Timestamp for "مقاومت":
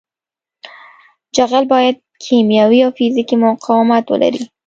3.45-4.05